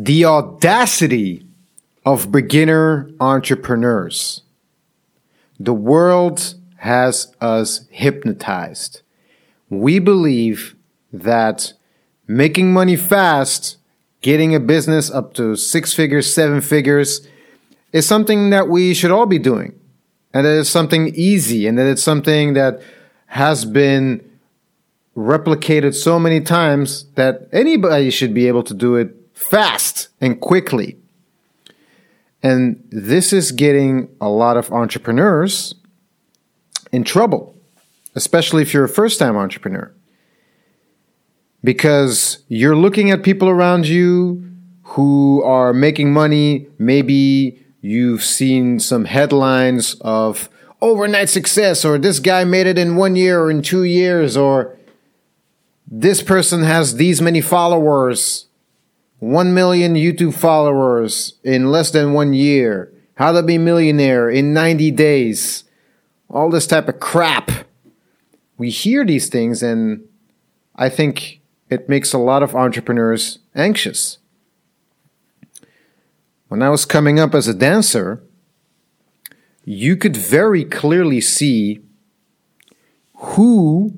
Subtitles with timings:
[0.00, 1.44] The audacity
[2.06, 4.42] of beginner entrepreneurs.
[5.58, 9.02] The world has us hypnotized.
[9.68, 10.76] We believe
[11.12, 11.72] that
[12.28, 13.78] making money fast,
[14.20, 17.26] getting a business up to six figures, seven figures,
[17.92, 19.76] is something that we should all be doing.
[20.32, 22.80] And that it's something easy and that it's something that
[23.26, 24.24] has been
[25.16, 30.96] replicated so many times that anybody should be able to do it fast and quickly.
[32.42, 35.74] And this is getting a lot of entrepreneurs
[36.92, 37.56] in trouble,
[38.14, 39.92] especially if you're a first time entrepreneur.
[41.62, 44.44] Because you're looking at people around you
[44.82, 46.66] who are making money.
[46.78, 50.48] Maybe you've seen some headlines of
[50.80, 54.76] overnight success, or this guy made it in one year or in two years, or
[55.86, 58.47] this person has these many followers
[59.20, 62.92] 1 million YouTube followers in less than one year.
[63.14, 65.64] How to be millionaire in 90 days.
[66.30, 67.50] All this type of crap.
[68.56, 70.04] We hear these things and
[70.76, 74.18] I think it makes a lot of entrepreneurs anxious.
[76.46, 78.22] When I was coming up as a dancer,
[79.64, 81.80] you could very clearly see
[83.14, 83.92] who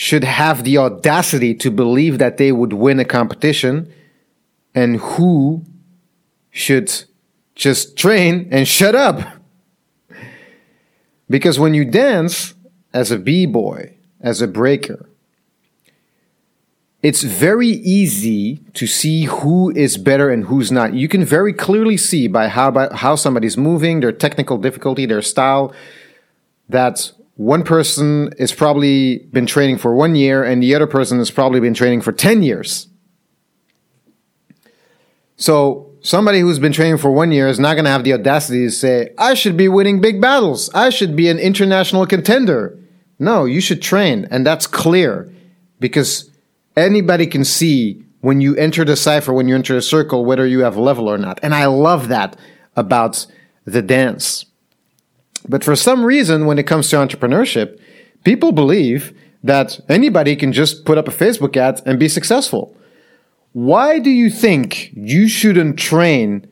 [0.00, 3.86] should have the audacity to believe that they would win a competition
[4.74, 5.62] and who
[6.50, 6.90] should
[7.54, 9.18] just train and shut up.
[11.28, 12.54] Because when you dance
[12.92, 15.08] as a b-boy, as a breaker,
[17.02, 20.92] it's very easy to see who is better and who's not.
[20.92, 25.22] You can very clearly see by how by how somebody's moving, their technical difficulty, their
[25.22, 25.72] style,
[26.68, 31.30] that one person has probably been training for one year and the other person has
[31.30, 32.86] probably been training for 10 years.
[35.36, 38.66] So somebody who's been training for one year is not going to have the audacity
[38.66, 40.68] to say, I should be winning big battles.
[40.74, 42.78] I should be an international contender.
[43.18, 44.28] No, you should train.
[44.30, 45.32] And that's clear
[45.78, 46.30] because
[46.76, 50.60] anybody can see when you enter the cipher, when you enter a circle, whether you
[50.60, 51.40] have level or not.
[51.42, 52.36] And I love that
[52.76, 53.24] about
[53.64, 54.44] the dance.
[55.48, 57.80] But for some reason, when it comes to entrepreneurship,
[58.24, 62.76] people believe that anybody can just put up a Facebook ad and be successful.
[63.52, 66.46] Why do you think you shouldn't train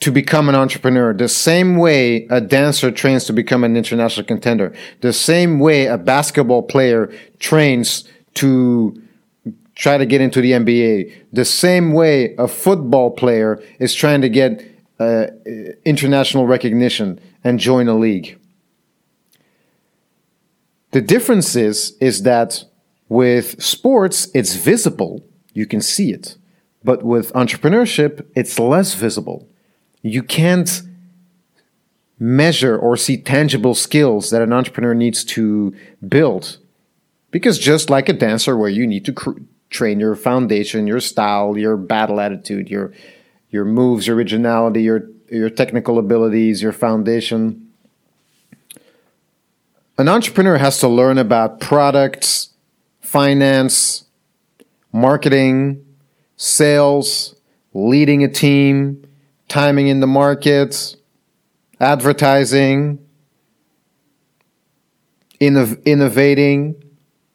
[0.00, 4.74] to become an entrepreneur the same way a dancer trains to become an international contender,
[5.00, 9.00] the same way a basketball player trains to
[9.76, 14.28] try to get into the NBA, the same way a football player is trying to
[14.28, 14.64] get
[15.02, 15.26] uh,
[15.84, 18.38] international recognition and join a league.
[20.92, 22.64] The difference is, is that
[23.08, 25.24] with sports, it's visible.
[25.52, 26.36] You can see it.
[26.84, 29.48] But with entrepreneurship, it's less visible.
[30.02, 30.82] You can't
[32.18, 35.74] measure or see tangible skills that an entrepreneur needs to
[36.06, 36.58] build.
[37.30, 41.56] Because just like a dancer, where you need to cr- train your foundation, your style,
[41.56, 42.92] your battle attitude, your
[43.52, 47.68] your moves, your originality, your your technical abilities, your foundation.
[49.96, 52.50] An entrepreneur has to learn about products,
[53.00, 54.04] finance,
[54.90, 55.84] marketing,
[56.36, 57.36] sales,
[57.72, 59.04] leading a team,
[59.48, 60.96] timing in the market,
[61.78, 62.98] advertising,
[65.40, 66.82] innov- innovating.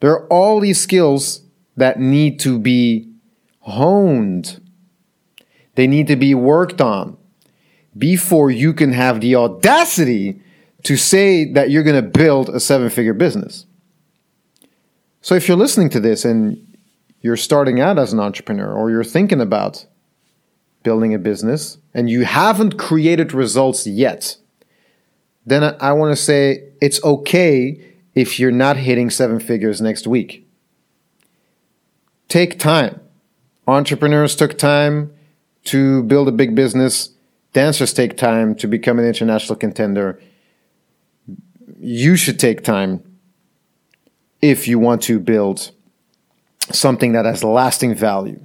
[0.00, 1.42] There are all these skills
[1.76, 3.08] that need to be
[3.60, 4.61] honed.
[5.74, 7.16] They need to be worked on
[7.96, 10.40] before you can have the audacity
[10.84, 13.66] to say that you're going to build a seven figure business.
[15.20, 16.76] So if you're listening to this and
[17.20, 19.86] you're starting out as an entrepreneur or you're thinking about
[20.82, 24.36] building a business and you haven't created results yet,
[25.46, 30.48] then I want to say it's okay if you're not hitting seven figures next week.
[32.28, 33.00] Take time.
[33.66, 35.12] Entrepreneurs took time
[35.64, 37.12] to build a big business
[37.52, 40.20] dancers take time to become an international contender.
[41.78, 43.02] You should take time
[44.40, 45.70] if you want to build
[46.70, 48.44] something that has lasting value.